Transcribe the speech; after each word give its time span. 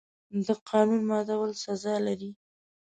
د 0.45 0.47
قانون 0.69 1.01
ماتول 1.09 1.51
سزا 1.63 1.95
لري. 2.07 2.31